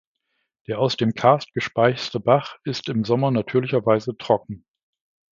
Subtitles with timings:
[0.67, 4.65] Der aus dem Karst gespeiste Bach ist im Sommer natürlicherweise trocken.